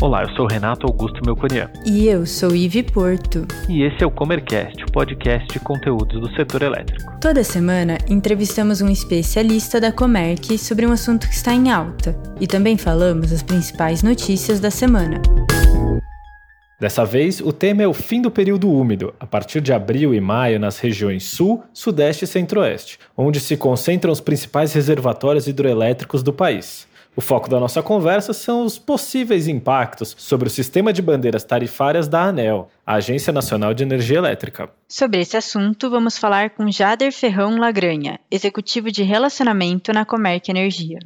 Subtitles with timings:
[0.00, 1.68] Olá, eu sou Renato Augusto Melconian.
[1.84, 3.44] E eu sou Ive Porto.
[3.68, 7.18] E esse é o Comercast, o podcast de conteúdos do setor elétrico.
[7.20, 12.46] Toda semana entrevistamos um especialista da Comerc sobre um assunto que está em alta e
[12.46, 15.20] também falamos as principais notícias da semana.
[16.78, 20.20] Dessa vez, o tema é o fim do período úmido, a partir de abril e
[20.20, 26.32] maio nas regiões Sul, Sudeste e Centro-Oeste, onde se concentram os principais reservatórios hidroelétricos do
[26.32, 26.86] país.
[27.18, 32.06] O foco da nossa conversa são os possíveis impactos sobre o sistema de bandeiras tarifárias
[32.06, 34.70] da ANEL, a Agência Nacional de Energia Elétrica.
[34.88, 41.00] Sobre esse assunto, vamos falar com Jader Ferrão Lagranha, executivo de relacionamento na Comerc Energia.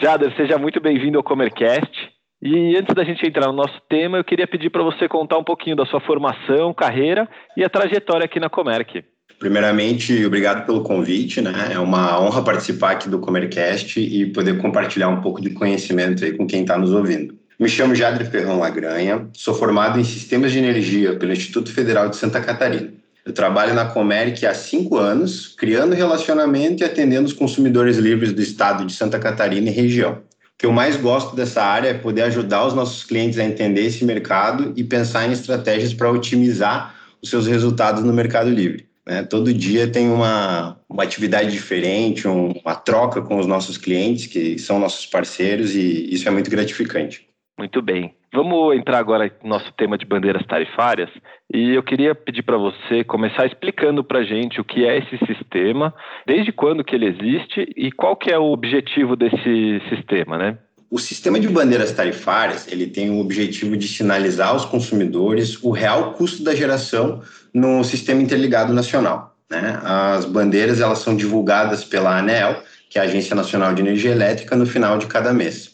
[0.00, 1.92] Jader, seja muito bem-vindo ao Comercast.
[2.40, 5.44] E antes da gente entrar no nosso tema, eu queria pedir para você contar um
[5.44, 9.04] pouquinho da sua formação, carreira e a trajetória aqui na Comerc.
[9.38, 11.70] Primeiramente, obrigado pelo convite, né?
[11.72, 16.32] É uma honra participar aqui do Comercast e poder compartilhar um pouco de conhecimento aí
[16.32, 17.36] com quem está nos ouvindo.
[17.58, 22.16] Me chamo Jadre Ferrão Lagranha, sou formado em Sistemas de Energia pelo Instituto Federal de
[22.16, 22.92] Santa Catarina.
[23.24, 28.42] Eu trabalho na Comerc há cinco anos, criando relacionamento e atendendo os consumidores livres do
[28.42, 30.12] estado de Santa Catarina e região.
[30.12, 33.82] O que eu mais gosto dessa área é poder ajudar os nossos clientes a entender
[33.82, 38.86] esse mercado e pensar em estratégias para otimizar os seus resultados no mercado livre.
[39.06, 39.22] Né?
[39.22, 44.58] Todo dia tem uma, uma atividade diferente, um, uma troca com os nossos clientes, que
[44.58, 47.28] são nossos parceiros, e isso é muito gratificante.
[47.58, 48.14] Muito bem.
[48.32, 51.08] Vamos entrar agora no nosso tema de bandeiras tarifárias.
[51.52, 55.16] E eu queria pedir para você começar explicando para a gente o que é esse
[55.24, 55.94] sistema,
[56.26, 60.58] desde quando que ele existe e qual que é o objetivo desse sistema, né?
[60.90, 66.12] O sistema de bandeiras tarifárias ele tem o objetivo de sinalizar aos consumidores o real
[66.14, 67.22] custo da geração
[67.54, 69.36] no sistema interligado nacional.
[69.48, 69.78] Né?
[69.82, 74.56] As bandeiras elas são divulgadas pela ANEEL, que é a Agência Nacional de Energia Elétrica,
[74.56, 75.72] no final de cada mês.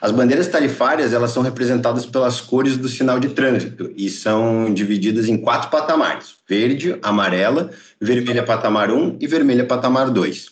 [0.00, 5.28] As bandeiras tarifárias elas são representadas pelas cores do sinal de trânsito e são divididas
[5.30, 10.48] em quatro patamares: verde, amarela, vermelha patamar 1 e vermelha patamar 2.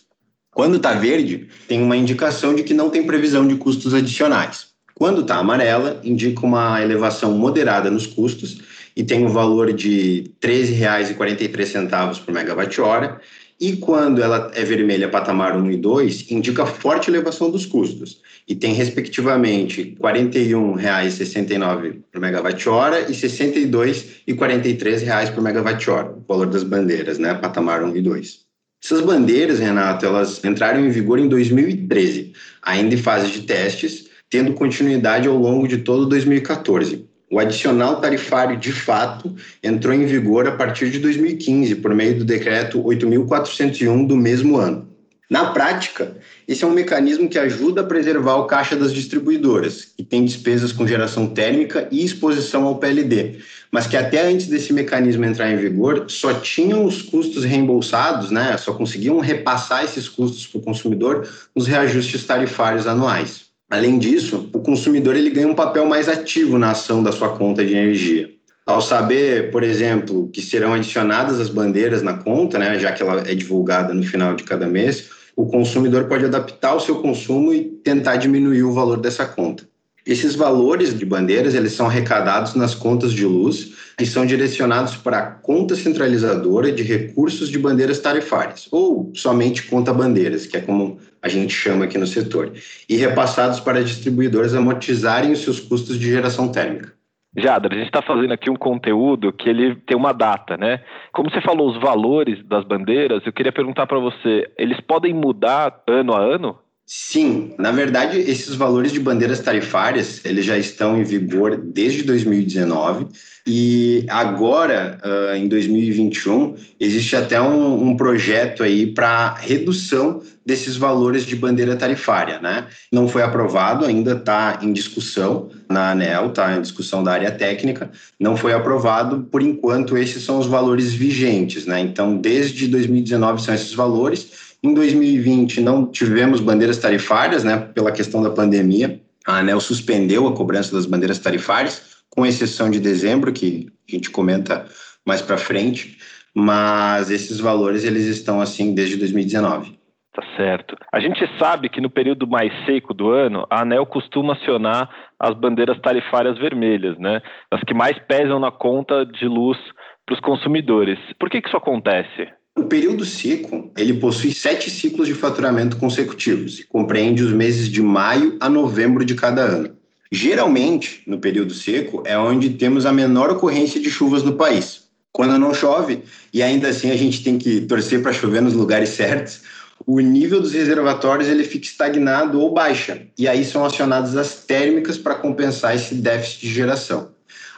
[0.51, 4.67] Quando está verde, tem uma indicação de que não tem previsão de custos adicionais.
[4.95, 8.59] Quando está amarela, indica uma elevação moderada nos custos
[8.95, 13.19] e tem o um valor de R$ 13,43 por megawatt-hora.
[13.59, 18.55] E quando ela é vermelha, patamar 1 e 2, indica forte elevação dos custos e
[18.55, 27.17] tem, respectivamente, R$ 41,69 por megawatt-hora e R$ 62,43 por megawatt-hora, o valor das bandeiras,
[27.17, 28.43] né, patamar 1 e 2.
[28.83, 34.51] Essas bandeiras, Renato, elas entraram em vigor em 2013, ainda em fase de testes, tendo
[34.53, 37.07] continuidade ao longo de todo 2014.
[37.33, 42.23] O adicional tarifário, de fato, entrou em vigor a partir de 2015, por meio do
[42.23, 44.87] decreto 8.401 do mesmo ano.
[45.27, 46.15] Na prática,
[46.47, 50.71] esse é um mecanismo que ajuda a preservar o caixa das distribuidoras, que tem despesas
[50.71, 53.39] com geração térmica e exposição ao PLD,
[53.71, 58.55] mas que até antes desse mecanismo entrar em vigor só tinham os custos reembolsados, né?
[58.57, 63.52] só conseguiam repassar esses custos para o consumidor nos reajustes tarifários anuais.
[63.73, 67.65] Além disso, o consumidor ele ganha um papel mais ativo na ação da sua conta
[67.65, 68.29] de energia.
[68.67, 73.23] Ao saber, por exemplo, que serão adicionadas as bandeiras na conta, né, já que ela
[73.27, 77.63] é divulgada no final de cada mês, o consumidor pode adaptar o seu consumo e
[77.83, 79.67] tentar diminuir o valor dessa conta.
[80.05, 85.17] Esses valores de bandeiras eles são arrecadados nas contas de luz e são direcionados para
[85.19, 90.99] a conta centralizadora de recursos de bandeiras tarifárias, ou somente conta bandeiras, que é como
[91.21, 92.51] a gente chama aqui no setor,
[92.89, 96.93] e repassados para distribuidores amortizarem os seus custos de geração térmica.
[97.35, 100.83] Jadra, a gente está fazendo aqui um conteúdo que ele tem uma data, né?
[101.11, 105.81] Como você falou os valores das bandeiras, eu queria perguntar para você, eles podem mudar
[105.87, 106.59] ano a ano?
[106.85, 113.07] Sim, na verdade, esses valores de bandeiras tarifárias, eles já estão em vigor desde 2019
[113.47, 121.25] e agora, uh, em 2021, existe até um, um projeto aí para redução desses valores
[121.25, 122.67] de bandeira tarifária, né?
[122.91, 127.91] Não foi aprovado, ainda está em discussão na ANEL, está em discussão da área técnica,
[128.19, 131.79] não foi aprovado, por enquanto esses são os valores vigentes, né?
[131.81, 138.23] Então, desde 2019 são esses valores, em 2020, não tivemos bandeiras tarifárias, né, pela questão
[138.23, 139.01] da pandemia.
[139.27, 144.09] A ANEL suspendeu a cobrança das bandeiras tarifárias, com exceção de dezembro, que a gente
[144.09, 144.65] comenta
[145.05, 145.97] mais para frente,
[146.33, 149.77] mas esses valores eles estão assim desde 2019.
[150.13, 150.77] Tá certo.
[150.93, 154.89] A gente sabe que no período mais seco do ano, a ANEL costuma acionar
[155.19, 157.19] as bandeiras tarifárias vermelhas, né?
[157.51, 159.57] As que mais pesam na conta de luz
[160.05, 160.99] para os consumidores.
[161.19, 162.31] Por que, que isso acontece?
[162.55, 167.81] O período seco, ele possui sete ciclos de faturamento consecutivos e compreende os meses de
[167.81, 169.75] maio a novembro de cada ano.
[170.11, 174.83] Geralmente, no período seco, é onde temos a menor ocorrência de chuvas no país.
[175.11, 178.89] Quando não chove, e ainda assim a gente tem que torcer para chover nos lugares
[178.95, 179.41] certos,
[179.85, 184.97] o nível dos reservatórios ele fica estagnado ou baixa, e aí são acionadas as térmicas
[184.97, 187.09] para compensar esse déficit de geração.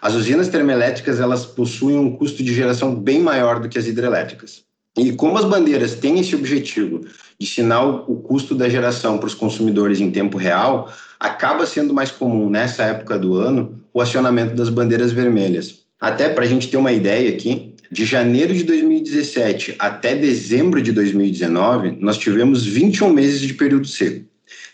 [0.01, 4.64] As usinas termoelétricas elas possuem um custo de geração bem maior do que as hidrelétricas.
[4.97, 9.33] E como as bandeiras têm esse objetivo de ensinar o custo da geração para os
[9.33, 14.69] consumidores em tempo real, acaba sendo mais comum nessa época do ano o acionamento das
[14.69, 15.86] bandeiras vermelhas.
[16.00, 20.92] Até para a gente ter uma ideia aqui, de janeiro de 2017 até dezembro de
[20.92, 24.25] 2019, nós tivemos 21 meses de período seco.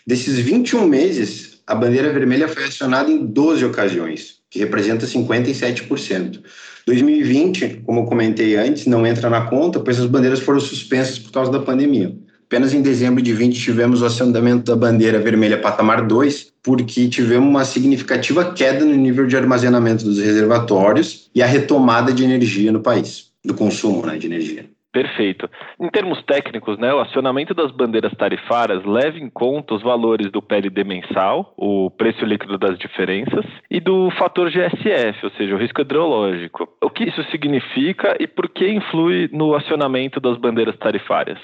[0.06, 6.40] Desses 21 meses, a bandeira vermelha foi acionada em 12 ocasiões, que representa 57%.
[6.86, 11.30] 2020, como eu comentei antes, não entra na conta, pois as bandeiras foram suspensas por
[11.30, 12.14] causa da pandemia.
[12.46, 17.48] Apenas em dezembro de 20 tivemos o acionamento da bandeira vermelha patamar 2, porque tivemos
[17.48, 22.80] uma significativa queda no nível de armazenamento dos reservatórios e a retomada de energia no
[22.80, 24.71] país, do consumo né, de energia.
[24.92, 25.48] Perfeito.
[25.80, 30.42] Em termos técnicos, né, o acionamento das bandeiras tarifárias leva em conta os valores do
[30.42, 35.80] PLD mensal, o preço líquido das diferenças, e do fator GSF, ou seja, o risco
[35.80, 36.68] hidrológico.
[36.82, 41.38] O que isso significa e por que influi no acionamento das bandeiras tarifárias?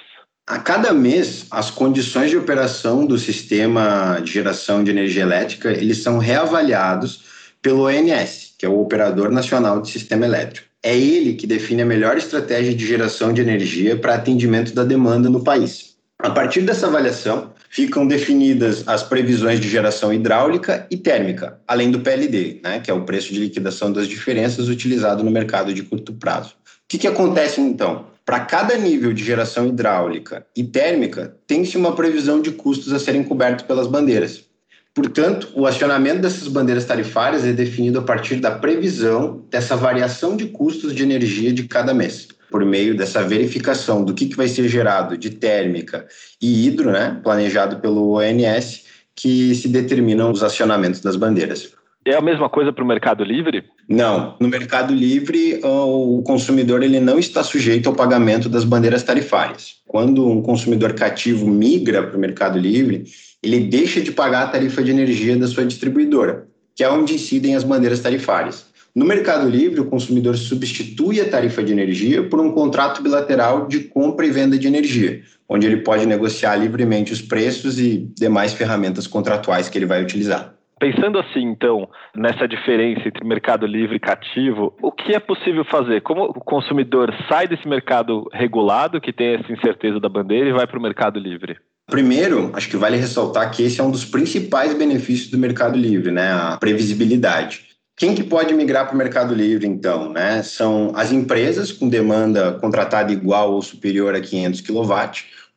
[0.47, 6.03] A cada mês, as condições de operação do sistema de geração de energia elétrica eles
[6.03, 7.25] são reavaliados
[7.63, 10.68] pelo ONS, que é o Operador Nacional de Sistema Elétrico.
[10.89, 15.29] É ele que define a melhor estratégia de geração de energia para atendimento da demanda
[15.29, 15.97] no país.
[16.19, 22.01] A partir dessa avaliação, ficam definidas as previsões de geração hidráulica e térmica, além do
[22.01, 26.15] PLD, né, que é o preço de liquidação das diferenças utilizado no mercado de curto
[26.15, 26.53] prazo.
[26.53, 28.07] O que, que acontece então?
[28.25, 33.23] Para cada nível de geração hidráulica e térmica, tem-se uma previsão de custos a serem
[33.23, 34.48] cobertos pelas bandeiras.
[34.95, 40.47] Portanto, o acionamento dessas bandeiras tarifárias é definido a partir da previsão dessa variação de
[40.47, 44.69] custos de energia de cada mês, por meio dessa verificação do que, que vai ser
[44.69, 46.07] gerado de térmica
[46.43, 51.73] e hidro, né, planejado pelo ONS, que se determinam os acionamentos das bandeiras.
[52.05, 53.65] É a mesma coisa para o Mercado Livre?
[53.87, 54.35] Não.
[54.41, 59.77] No Mercado Livre, o consumidor ele não está sujeito ao pagamento das bandeiras tarifárias.
[59.87, 63.05] Quando um consumidor cativo migra para o Mercado Livre,
[63.43, 67.55] ele deixa de pagar a tarifa de energia da sua distribuidora, que é onde incidem
[67.55, 68.69] as bandeiras tarifárias.
[68.95, 73.81] No Mercado Livre, o consumidor substitui a tarifa de energia por um contrato bilateral de
[73.81, 79.07] compra e venda de energia, onde ele pode negociar livremente os preços e demais ferramentas
[79.07, 80.55] contratuais que ele vai utilizar.
[80.81, 86.03] Pensando assim, então, nessa diferença entre mercado livre e cativo, o que é possível fazer?
[86.03, 90.69] Como o consumidor sai desse mercado regulado, que tem essa incerteza da bandeira, e vai
[90.69, 91.57] para o mercado livre?
[91.89, 96.11] Primeiro, acho que vale ressaltar que esse é um dos principais benefícios do Mercado Livre,
[96.11, 96.31] né?
[96.31, 97.67] A previsibilidade.
[97.97, 100.13] Quem que pode migrar para o Mercado Livre, então?
[100.13, 100.43] Né?
[100.43, 104.95] São as empresas com demanda contratada igual ou superior a 500 kW,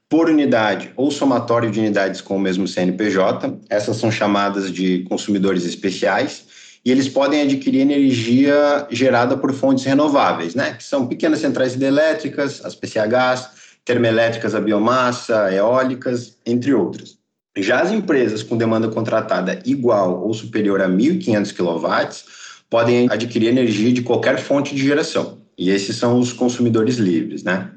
[0.10, 3.60] por unidade ou somatório de unidades com o mesmo CNPJ.
[3.70, 6.46] Essas são chamadas de consumidores especiais.
[6.84, 10.74] E eles podem adquirir energia gerada por fontes renováveis, né?
[10.74, 17.18] que são pequenas centrais hidrelétricas, as PCHs, termoelétricas a biomassa, eólicas, entre outras.
[17.58, 22.32] Já as empresas com demanda contratada igual ou superior a 1.500 kW
[22.70, 25.40] podem adquirir energia de qualquer fonte de geração.
[25.58, 27.72] E esses são os consumidores livres, né?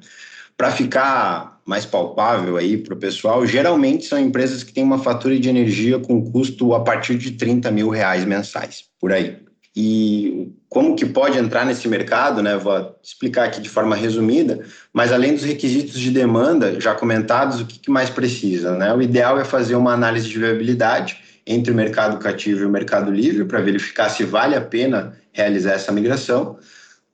[0.56, 5.38] Para ficar mais palpável aí para o pessoal, geralmente são empresas que têm uma fatura
[5.38, 9.38] de energia com custo a partir de 30 mil reais mensais, por aí.
[9.76, 12.56] E como que pode entrar nesse mercado, né?
[12.56, 14.60] Vou explicar aqui de forma resumida,
[14.92, 18.94] mas além dos requisitos de demanda já comentados, o que, mais precisa, né?
[18.94, 23.10] O ideal é fazer uma análise de viabilidade entre o mercado cativo e o mercado
[23.10, 26.56] livre para verificar se vale a pena realizar essa migração,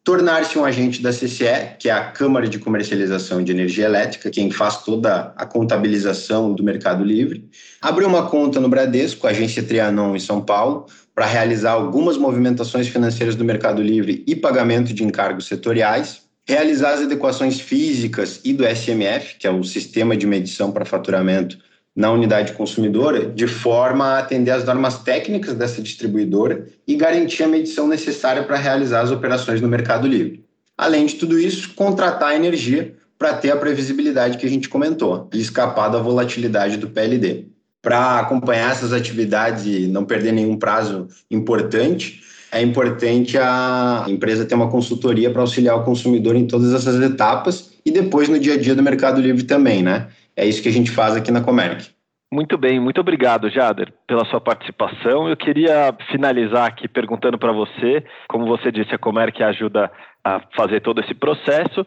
[0.04, 4.50] tornar-se um agente da CCE, que é a Câmara de Comercialização de Energia Elétrica, quem
[4.50, 7.48] faz toda a contabilização do mercado livre,
[7.80, 10.86] abrir uma conta no Bradesco, agência Trianon em São Paulo,
[11.20, 17.02] para realizar algumas movimentações financeiras do Mercado Livre e pagamento de encargos setoriais, realizar as
[17.02, 21.58] adequações físicas e do SMF, que é o sistema de medição para faturamento
[21.94, 27.48] na unidade consumidora, de forma a atender às normas técnicas dessa distribuidora e garantir a
[27.48, 30.42] medição necessária para realizar as operações no Mercado Livre.
[30.74, 35.38] Além de tudo isso, contratar energia para ter a previsibilidade que a gente comentou e
[35.38, 37.50] escapar da volatilidade do PLD
[37.82, 42.20] para acompanhar essas atividades e não perder nenhum prazo importante,
[42.52, 47.78] é importante a empresa ter uma consultoria para auxiliar o consumidor em todas essas etapas
[47.84, 50.08] e depois no dia a dia do Mercado Livre também, né?
[50.36, 51.90] É isso que a gente faz aqui na Comerc.
[52.32, 55.28] Muito bem, muito obrigado, Jader, pela sua participação.
[55.28, 59.90] Eu queria finalizar aqui perguntando para você, como você disse, a Comerc ajuda
[60.24, 61.84] a fazer todo esse processo.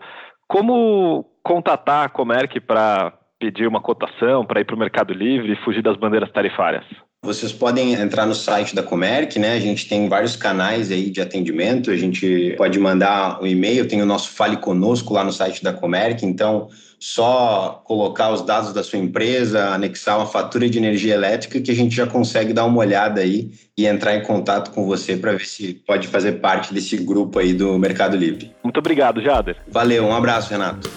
[0.47, 5.65] Como contatar a Comerc para pedir uma cotação, para ir para o Mercado Livre e
[5.65, 6.85] fugir das bandeiras tarifárias?
[7.21, 9.53] Vocês podem entrar no site da Comerc, né?
[9.53, 11.91] A gente tem vários canais aí de atendimento.
[11.91, 15.73] A gente pode mandar um e-mail, tem o nosso Fale Conosco lá no site da
[15.73, 16.25] Comerc.
[16.25, 16.69] Então,
[16.99, 21.75] só colocar os dados da sua empresa, anexar uma fatura de energia elétrica que a
[21.75, 25.45] gente já consegue dar uma olhada aí e entrar em contato com você para ver
[25.45, 28.53] se pode fazer parte desse grupo aí do Mercado Livre.
[28.63, 29.57] Muito obrigado, Jader.
[29.67, 30.89] Valeu, um abraço, Renato.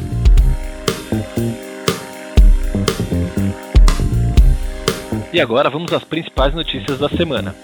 [5.36, 7.54] E agora vamos às principais notícias da semana.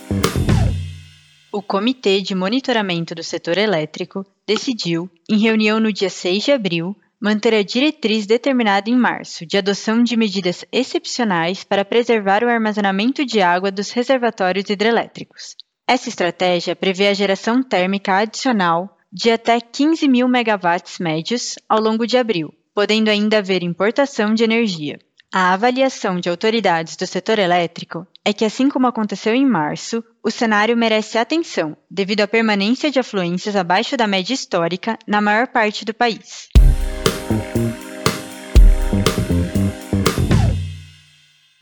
[1.51, 6.95] O Comitê de Monitoramento do Setor Elétrico decidiu, em reunião no dia 6 de abril,
[7.19, 13.25] manter a diretriz determinada em março de adoção de medidas excepcionais para preservar o armazenamento
[13.25, 15.57] de água dos reservatórios hidrelétricos.
[15.89, 22.07] Essa estratégia prevê a geração térmica adicional de até 15 mil megawatts médios ao longo
[22.07, 24.99] de abril, podendo ainda haver importação de energia.
[25.35, 30.31] A avaliação de autoridades do setor elétrico é que, assim como aconteceu em março, o
[30.31, 35.87] cenário merece atenção devido à permanência de afluências abaixo da média histórica na maior parte
[35.87, 36.51] do país.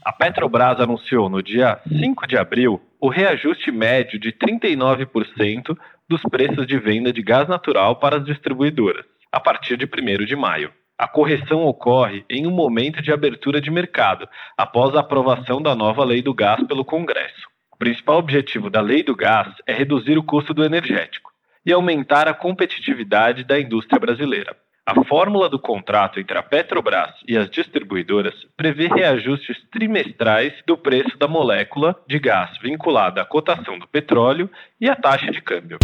[0.05, 6.67] A Petrobras anunciou no dia 5 de abril o reajuste médio de 39% dos preços
[6.67, 10.73] de venda de gás natural para as distribuidoras, a partir de 1 de maio.
[11.01, 16.05] A correção ocorre em um momento de abertura de mercado, após a aprovação da nova
[16.05, 17.49] Lei do Gás pelo Congresso.
[17.73, 21.31] O principal objetivo da Lei do Gás é reduzir o custo do energético
[21.65, 24.55] e aumentar a competitividade da indústria brasileira.
[24.85, 31.17] A fórmula do contrato entre a Petrobras e as distribuidoras prevê reajustes trimestrais do preço
[31.17, 35.79] da molécula de gás vinculada à cotação do petróleo e à taxa de câmbio.